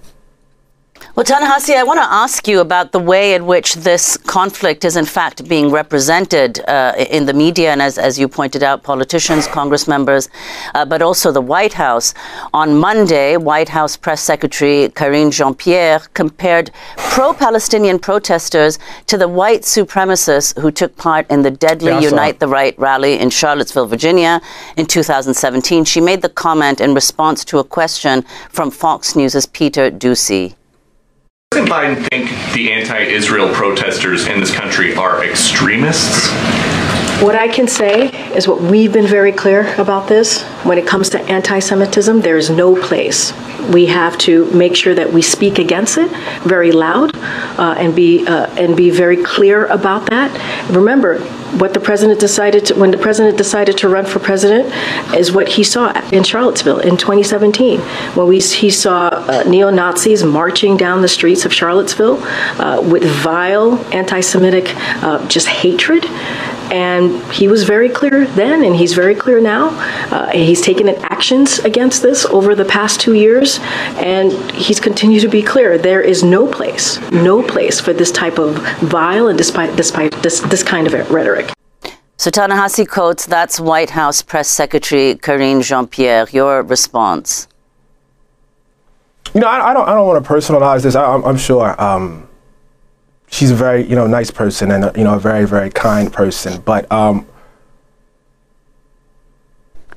[1.15, 4.95] Well, Ta-Nehisi, I want to ask you about the way in which this conflict is
[4.95, 9.47] in fact being represented uh, in the media, and as, as you pointed out, politicians,
[9.47, 10.29] Congress members,
[10.75, 12.13] uh, but also the White House.
[12.53, 20.57] On Monday, White House Press Secretary Karine Jean-Pierre compared pro-Palestinian protesters to the white supremacists
[20.59, 24.39] who took part in the deadly Yeah, Unite the Right rally in Charlottesville, Virginia
[24.77, 25.85] in 2017.
[25.85, 30.53] She made the comment in response to a question from Fox News' Peter Doocy.
[31.51, 36.29] Doesn't Biden think the anti-Israel protesters in this country are extremists?
[37.21, 40.43] What I can say is what we've been very clear about this.
[40.63, 43.33] When it comes to anti Semitism, there is no place.
[43.73, 46.09] We have to make sure that we speak against it
[46.43, 50.31] very loud uh, and, be, uh, and be very clear about that.
[50.73, 51.19] Remember,
[51.59, 54.73] what the president decided to, when the president decided to run for president
[55.13, 57.79] is what he saw in Charlottesville in 2017
[58.15, 62.19] when we he saw uh, neo Nazis marching down the streets of Charlottesville
[62.61, 66.05] uh, with vile anti-Semitic uh, just hatred.
[66.71, 69.69] And he was very clear then, and he's very clear now.
[70.11, 73.59] Uh, he's taken actions against this over the past two years,
[73.97, 75.77] and he's continued to be clear.
[75.77, 80.41] There is no place, no place for this type of vile and despite, despite this,
[80.41, 81.51] this kind of rhetoric.
[82.17, 86.27] So Ta-Nehisi Coates, that's White House Press Secretary Karine Jean-Pierre.
[86.31, 87.47] Your response?
[89.33, 89.87] You know, I, I don't.
[89.87, 90.95] I don't want to personalize this.
[90.95, 92.28] I, I'm, I'm sure um,
[93.29, 96.11] she's a very, you know, nice person and uh, you know a very, very kind
[96.11, 96.61] person.
[96.61, 97.27] But um,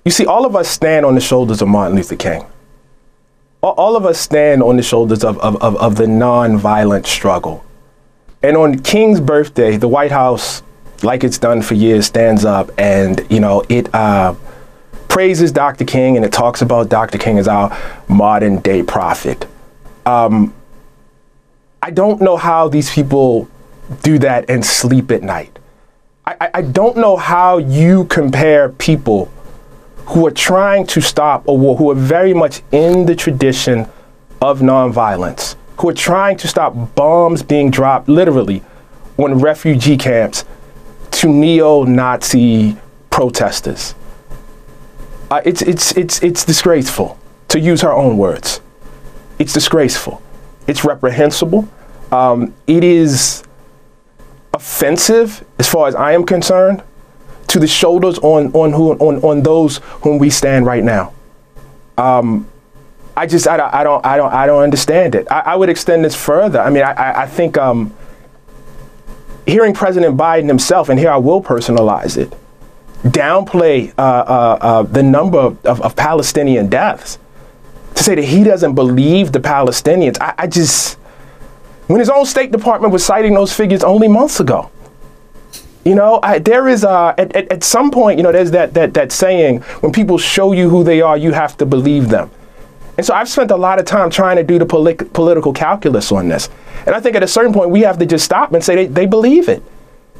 [0.04, 2.44] you see, all of us stand on the shoulders of Martin Luther King.
[3.62, 7.64] All, all of us stand on the shoulders of, of, of, of the non-violent struggle.
[8.42, 10.62] And on King's birthday, the White House,
[11.02, 13.94] like it's done for years, stands up and you know it.
[13.94, 14.34] Uh,
[15.12, 15.84] praises Dr.
[15.84, 17.18] King and it talks about Dr.
[17.18, 17.76] King as our
[18.08, 19.46] modern day prophet.
[20.06, 20.54] Um,
[21.84, 23.48] I don't know how these people
[24.02, 25.58] do that and sleep at night.
[26.24, 29.28] I, I, don't know how you compare people
[30.06, 33.88] who are trying to stop a war, who are very much in the tradition
[34.40, 38.62] of nonviolence, who are trying to stop bombs being dropped literally
[39.16, 40.44] on refugee camps
[41.10, 42.76] to neo Nazi
[43.10, 43.96] protesters.
[45.28, 47.18] Uh, it's, it's, it's, it's disgraceful,
[47.48, 48.60] to use her own words.
[49.40, 50.22] It's disgraceful.
[50.66, 51.68] It's reprehensible.
[52.10, 53.42] Um, it is
[54.54, 56.82] offensive, as far as I am concerned,
[57.48, 61.12] to the shoulders on, on, who, on, on those whom we stand right now.
[61.98, 62.46] Um,
[63.16, 65.26] I just, I, don't- I, don't, I, don't, I don't understand it.
[65.30, 66.60] I, I would extend this further.
[66.60, 67.94] I mean, I, I, I think um,
[69.46, 72.32] hearing President Biden himself, and here I will personalize it,
[73.02, 77.18] downplay uh, uh, uh, the number of, of Palestinian deaths.
[78.02, 80.98] Say that he doesn't believe the Palestinians, I, I just,
[81.86, 84.70] when his own State Department was citing those figures only months ago.
[85.84, 88.74] You know, I, there is a, at, at, at some point, you know, there's that,
[88.74, 92.30] that, that saying, when people show you who they are, you have to believe them.
[92.96, 96.10] And so I've spent a lot of time trying to do the polit- political calculus
[96.10, 96.50] on this.
[96.86, 98.86] And I think at a certain point, we have to just stop and say they,
[98.86, 99.62] they believe it.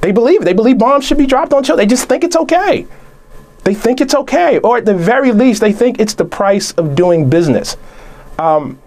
[0.01, 0.45] They believe it.
[0.45, 1.87] They believe bombs should be dropped on children.
[1.87, 2.87] They just think it's okay.
[3.64, 4.58] They think it's okay.
[4.58, 7.76] Or at the very least, they think it's the price of doing business.
[8.38, 8.78] Um,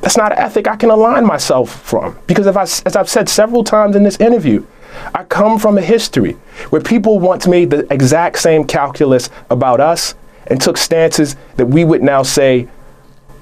[0.00, 2.18] that's not an ethic I can align myself from.
[2.26, 4.66] Because if I, as I've said several times in this interview,
[5.14, 6.32] I come from a history
[6.70, 10.14] where people once made the exact same calculus about us
[10.46, 12.68] and took stances that we would now say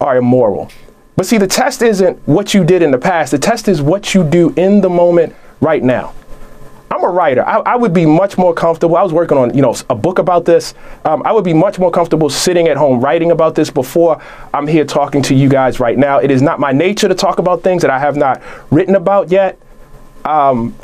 [0.00, 0.70] are immoral.
[1.16, 4.14] But see, the test isn't what you did in the past, the test is what
[4.14, 6.12] you do in the moment right now.
[6.94, 7.44] I'm a writer.
[7.44, 8.96] I, I, would be much more comfortable.
[8.96, 10.74] I was working on, you know, a book about this.
[11.04, 14.22] Um, I would be much more comfortable sitting at home writing about this before
[14.52, 16.18] I'm here talking to you guys right now.
[16.18, 18.40] It is not my nature to talk about things that I have not
[18.70, 19.58] written about yet.
[20.24, 20.76] Um,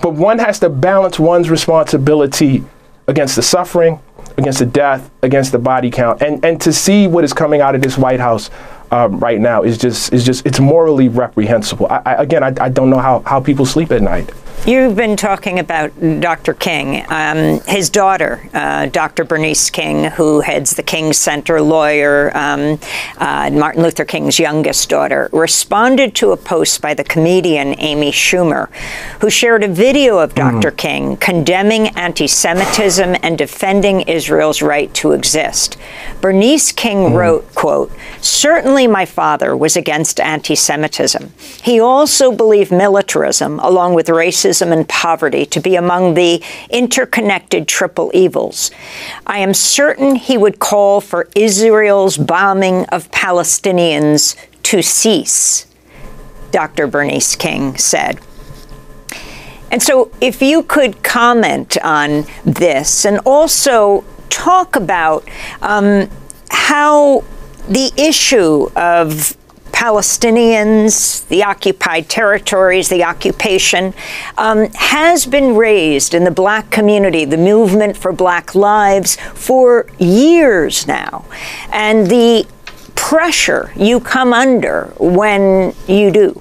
[0.00, 2.64] but one has to balance one's responsibility
[3.08, 3.98] against the suffering,
[4.38, 7.74] against the death, against the body count, and and to see what is coming out
[7.74, 8.50] of this White House
[8.92, 11.86] um, right now is just is just it's morally reprehensible.
[11.90, 14.30] I, I, again, I, I don't know how how people sleep at night.
[14.64, 15.90] You've been talking about
[16.20, 16.54] Dr.
[16.54, 17.04] King.
[17.08, 19.24] Um, his daughter, uh, Dr.
[19.24, 22.78] Bernice King, who heads the King Center, lawyer, um,
[23.18, 28.72] uh, Martin Luther King's youngest daughter, responded to a post by the comedian Amy Schumer,
[29.20, 30.70] who shared a video of Dr.
[30.70, 30.76] Mm.
[30.76, 35.76] King condemning anti Semitism and defending Israel's right to exist.
[36.20, 37.16] Bernice King mm.
[37.16, 37.90] wrote, quote,
[38.20, 41.32] Certainly my father was against anti Semitism.
[41.64, 47.68] He also believed militarism, along with racism, racism and poverty to be among the interconnected
[47.68, 48.70] triple evils.
[49.26, 55.66] I am certain he would call for Israel's bombing of Palestinians to cease,
[56.50, 56.86] Dr.
[56.86, 58.20] Bernice King said.
[59.70, 65.26] And so, if you could comment on this and also talk about
[65.62, 66.10] um,
[66.50, 67.24] how
[67.68, 69.34] the issue of
[69.82, 73.92] Palestinians, the occupied territories, the occupation,
[74.38, 80.86] um, has been raised in the black community, the movement for black lives, for years
[80.86, 81.24] now.
[81.72, 82.46] And the
[82.94, 86.40] pressure you come under when you do.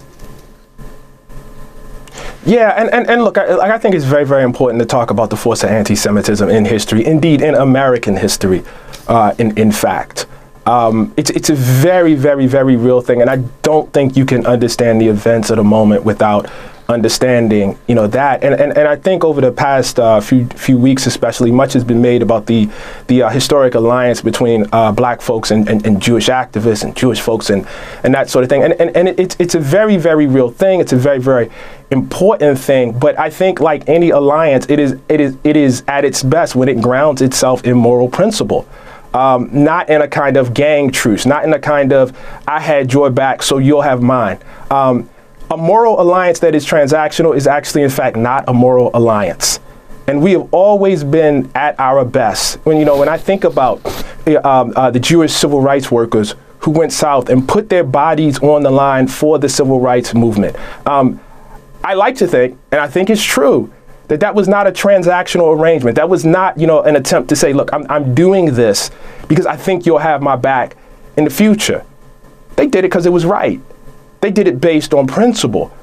[2.45, 5.31] Yeah, and, and, and look, I, I think it's very, very important to talk about
[5.31, 8.63] the force of anti Semitism in history, indeed, in American history,
[9.07, 10.27] uh, in, in fact.
[10.65, 14.45] Um, it's it's a very very very real thing, and I don't think you can
[14.45, 16.49] understand the events of the moment without
[16.91, 18.43] understanding you know that.
[18.43, 21.83] And and, and I think over the past uh, few few weeks especially much has
[21.83, 22.69] been made about the
[23.07, 27.21] the uh, historic alliance between uh, black folks and, and, and, Jewish activists and Jewish
[27.21, 27.65] folks and
[28.03, 28.63] and that sort of thing.
[28.63, 30.79] And and, and it's it's a very very real thing.
[30.79, 31.49] It's a very very
[31.89, 32.97] important thing.
[32.97, 36.55] But I think like any alliance it is it is it is at its best
[36.55, 38.67] when it grounds itself in moral principle
[39.13, 42.93] um, not in a kind of gang truce, not in a kind of I had
[42.93, 44.39] your back, so you'll have mine.
[44.69, 45.09] Um,
[45.49, 49.59] a moral alliance that is transactional is actually, in fact, not a moral alliance.
[50.07, 52.55] And we have always been at our best.
[52.65, 53.85] When you know, when I think about
[54.45, 58.63] um, uh, the Jewish civil rights workers who went south and put their bodies on
[58.63, 60.55] the line for the civil rights movement,
[60.87, 61.19] um,
[61.83, 63.71] I like to think, and I think it's true,
[64.11, 65.95] that that was not a transactional arrangement.
[65.95, 68.91] That was not, you know, an attempt to say, look, I'm, I'm doing this
[69.29, 70.75] because I think you'll have my back
[71.15, 71.85] in the future.
[72.57, 73.61] They did it because it was right.
[74.19, 75.73] They did it based on principle.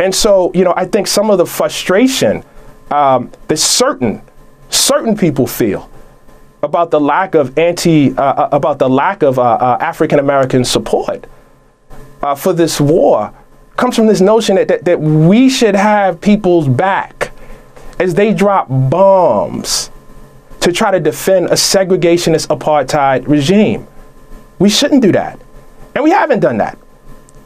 [0.00, 2.42] And so, you know, I think some of the frustration
[2.90, 4.22] um, that certain,
[4.70, 5.90] certain people feel
[6.62, 10.64] about the lack of anti, uh, uh about the lack of uh, uh, African American
[10.64, 11.26] support
[12.22, 13.30] uh, for this war
[13.76, 17.33] comes from this notion that, that, that we should have people's back
[17.98, 19.90] as they drop bombs
[20.60, 23.86] to try to defend a segregationist apartheid regime.
[24.58, 25.38] We shouldn't do that.
[25.94, 26.78] And we haven't done that.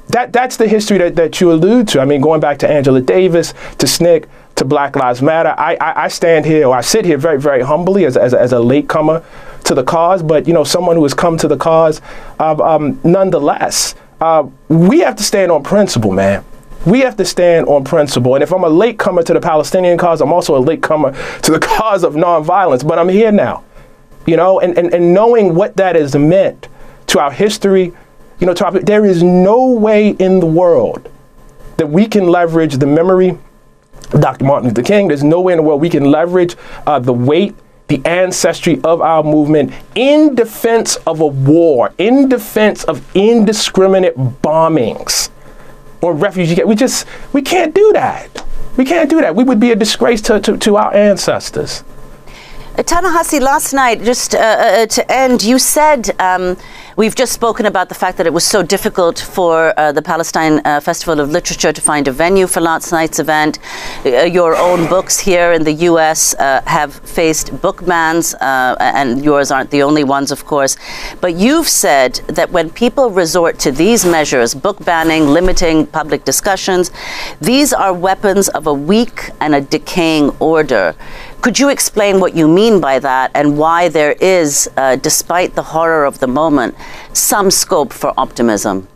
[0.08, 2.00] That, that's the history that, that you allude to.
[2.00, 6.04] I mean, going back to Angela Davis, to SNCC, to Black Lives Matter, I, I,
[6.04, 9.24] I stand here, or I sit here very, very humbly as, as, as, a latecomer
[9.64, 12.00] to the cause, but, you know, someone who has come to the cause
[12.40, 13.94] uh, um, nonetheless.
[14.20, 16.44] Uh, we have to stand on principle, man
[16.86, 18.34] we have to stand on principle.
[18.34, 21.12] And if I'm a late comer to the Palestinian cause, I'm also a late comer
[21.42, 22.86] to the cause of nonviolence.
[22.86, 23.64] But I'm here now,
[24.26, 26.68] you know, and, and, and knowing what that has meant
[27.08, 27.92] to our history,
[28.40, 31.10] you know, there is no way in the world
[31.76, 33.30] that we can leverage the memory
[34.12, 34.44] of Dr.
[34.44, 35.08] Martin Luther King.
[35.08, 36.56] There's no way in the world we can leverage
[36.86, 37.54] uh, the weight
[37.88, 45.30] the ancestry of our movement in defense of a war, in defense of indiscriminate bombings
[46.00, 46.68] or refugee camp.
[46.68, 48.44] We just we can't do that.
[48.76, 49.34] We can't do that.
[49.34, 51.82] We would be a disgrace to, to, to our ancestors.
[52.78, 56.56] Uh, Ta-Nehisi, last night, just uh, uh, to end, you said um,
[56.98, 60.60] We've just spoken about the fact that it was so difficult for uh, the Palestine
[60.64, 63.60] uh, Festival of Literature to find a venue for last night's event.
[64.04, 66.34] Uh, your own books here in the U.S.
[66.34, 70.76] Uh, have faced book bans, uh, and yours aren't the only ones, of course.
[71.20, 76.90] But you've said that when people resort to these measures, book banning, limiting public discussions,
[77.40, 80.96] these are weapons of a weak and a decaying order.
[81.40, 85.62] Could you explain what you mean by that and why there is, uh, despite the
[85.62, 86.74] horror of the moment,
[87.12, 88.88] some scope for optimism?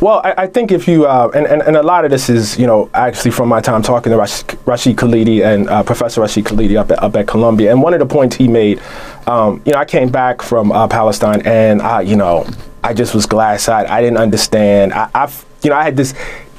[0.00, 2.58] Well, I, I, think if you, uh, and, and, and a lot of this is,
[2.58, 6.44] you know, actually from my time talking to Rash, Rashid Khalidi and uh, Professor Rashid
[6.44, 7.70] Khalidi up at, up at Columbia.
[7.70, 8.82] And one of the points he made,
[9.26, 12.46] um, you know, I came back from uh, Palestine and I, you know,
[12.82, 13.86] I just was glass eyed.
[13.86, 14.92] I didn't understand.
[14.92, 16.12] I, I've, you know, I had this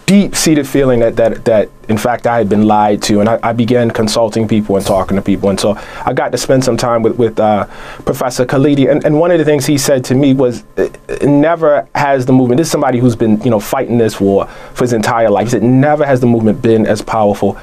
[0.05, 3.53] deep-seated feeling that, that that in fact I had been lied to, and I, I,
[3.53, 7.01] began consulting people and talking to people, and so I got to spend some time
[7.01, 7.65] with with uh,
[8.05, 10.63] Professor Khalidi, and, and one of the things he said to me was,
[11.21, 14.83] "Never has the movement." This is somebody who's been you know fighting this war for
[14.83, 15.47] his entire life.
[15.47, 17.57] He said, "Never has the movement been as powerful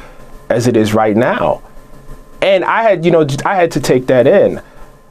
[0.48, 1.62] as it is right now,"
[2.40, 4.60] and I had you know I had to take that in.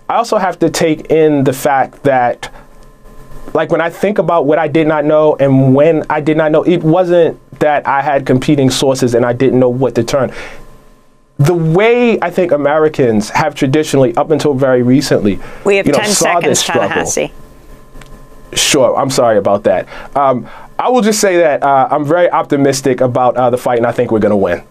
[0.10, 2.54] I also have to take in the fact that
[3.54, 6.52] like when I think about what I did not know and when I did not
[6.52, 10.34] know, it wasn't that I had competing sources and I didn't know what to turn.
[11.38, 16.00] The way I think Americans have traditionally, up until very recently, we have you know,
[16.00, 17.32] 10 seconds, Ta-Nehisi.
[18.54, 19.88] Sure, I'm sorry about that.
[20.16, 20.48] Um,
[20.78, 23.92] I will just say that uh, I'm very optimistic about uh, the fight, and I
[23.92, 24.64] think we're going to win.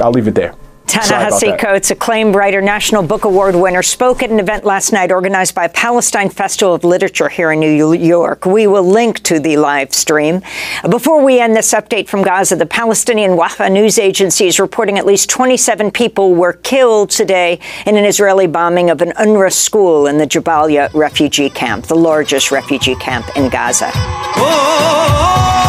[0.00, 0.54] I'll leave it there.
[0.90, 5.54] Ta-Nehisi Coates, acclaimed writer, National Book Award winner, spoke at an event last night organized
[5.54, 8.44] by Palestine Festival of Literature here in New York.
[8.44, 10.42] We will link to the live stream.
[10.88, 15.06] Before we end this update from Gaza, the Palestinian Wafa news agency is reporting at
[15.06, 20.18] least 27 people were killed today in an Israeli bombing of an UNRWA school in
[20.18, 23.90] the Jabalia refugee camp, the largest refugee camp in Gaza.
[23.94, 25.59] Oh, oh, oh,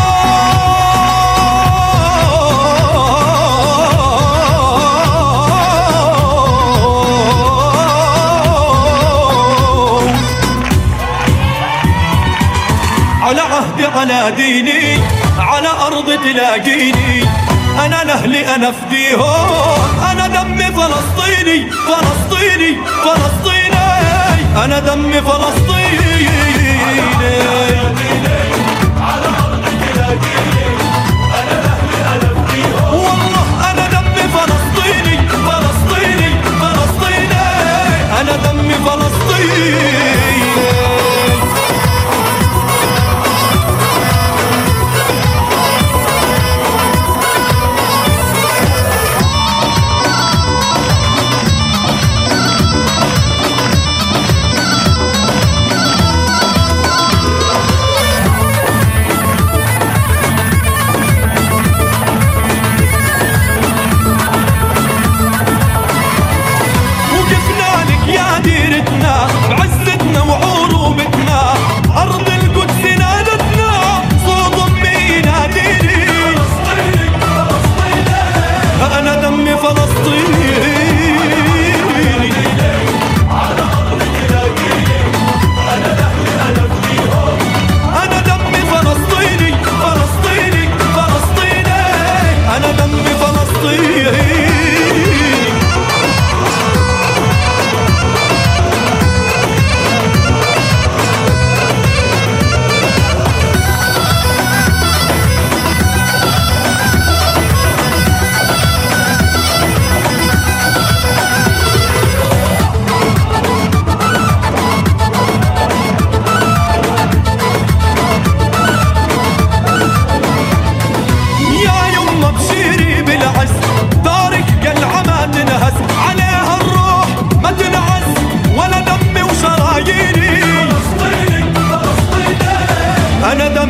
[13.96, 15.00] على ديني
[15.39, 17.24] على أرض تلاقيني.
[17.86, 19.80] أنا لأهلي أنا فديهم.
[20.12, 23.88] أنا دمي فلسطيني فلسطيني فلسطيني.
[24.64, 26.28] أنا دمي فلسطيني.
[33.70, 35.16] أنا دمي فلسطيني
[35.48, 36.30] فلسطيني
[36.62, 37.42] فلسطيني.
[38.22, 40.20] أنا دمي فلسطيني.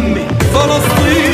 [0.02, 1.31] عمي فلسطين